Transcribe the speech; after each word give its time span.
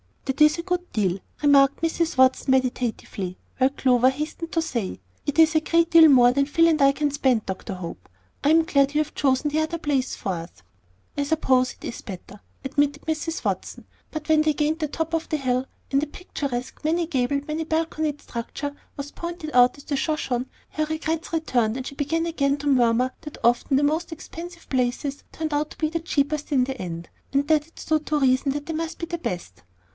"That 0.25 0.41
is 0.41 0.57
a 0.57 0.63
good 0.63 0.91
deal," 0.93 1.19
remarked 1.43 1.81
Mrs. 1.81 2.17
Watson, 2.17 2.51
meditatively, 2.51 3.37
while 3.57 3.69
Clover 3.69 4.09
hastened 4.09 4.51
to 4.53 4.61
say, 4.61 4.99
"It 5.27 5.37
is 5.37 5.53
a 5.53 5.59
great 5.59 5.91
deal 5.91 6.07
more 6.07 6.31
than 6.31 6.47
Phil 6.47 6.69
and 6.69 6.81
I 6.81 6.91
can 6.93 7.11
spend, 7.11 7.45
Dr. 7.45 7.73
Hope; 7.75 8.09
I 8.43 8.49
am 8.49 8.63
glad 8.63 8.95
you 8.95 9.01
have 9.01 9.13
chosen 9.13 9.51
the 9.51 9.59
other 9.59 9.77
place 9.77 10.15
for 10.15 10.29
us." 10.33 10.63
"I 11.17 11.23
suppose 11.25 11.73
it 11.73 11.85
is 11.85 12.01
better," 12.01 12.39
admitted 12.63 13.03
Mm 13.03 13.43
Watson; 13.45 13.85
but 14.09 14.27
when 14.29 14.41
they 14.41 14.53
gained 14.53 14.79
the 14.79 14.87
top 14.87 15.13
of 15.13 15.27
the 15.29 15.37
hill, 15.37 15.65
and 15.91 16.01
a 16.01 16.07
picturesque, 16.07 16.83
many 16.83 17.05
gabled, 17.05 17.47
many 17.47 17.63
balconied 17.65 18.21
structure 18.21 18.73
was 18.97 19.11
pointed 19.11 19.51
out 19.53 19.77
as 19.77 19.83
the 19.83 19.97
Shoshone, 19.97 20.45
her 20.69 20.85
regrets 20.85 21.31
returned, 21.33 21.77
and 21.77 21.85
she 21.85 21.93
began 21.93 22.25
again 22.25 22.57
to 22.57 22.67
murmur 22.67 23.11
that 23.21 23.35
very 23.35 23.51
often 23.51 23.77
the 23.77 23.83
most 23.83 24.11
expensive 24.11 24.67
places 24.69 25.23
turned 25.31 25.53
out 25.53 25.75
the 25.77 25.99
cheapest 25.99 26.51
in 26.51 26.63
the 26.63 26.81
end, 26.81 27.09
and 27.33 27.47
that 27.49 27.67
it 27.67 27.77
stood 27.79 28.07
to 28.07 28.19
reason 28.19 28.53
that 28.53 28.65
they 28.65 28.73
must 28.73 28.97
be 28.97 29.05
the 29.05 29.19
best. 29.19 29.61